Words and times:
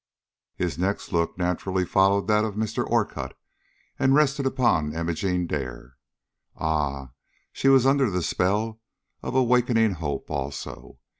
His 0.55 0.79
next 0.79 1.13
look 1.13 1.37
naturally 1.37 1.85
followed 1.85 2.25
that 2.27 2.43
of 2.43 2.55
Mr. 2.55 2.83
Orcutt 2.83 3.37
and 3.99 4.15
rested 4.15 4.47
upon 4.47 4.95
Imogene 4.95 5.45
Dare. 5.45 5.95
Ah! 6.55 7.11
she 7.53 7.67
was 7.69 7.85
under 7.85 8.09
the 8.09 8.23
spell 8.23 8.81
of 9.21 9.35
awakening 9.35 9.91
hope 9.91 10.31
also. 10.31 10.97